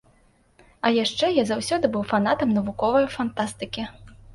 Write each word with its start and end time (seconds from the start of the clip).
А 0.87 0.91
яшчэ 0.95 1.29
я 1.33 1.43
заўсёды 1.51 1.85
быў 1.95 2.09
фанатам 2.15 2.59
навуковай 2.59 3.11
фантастыкі. 3.21 3.93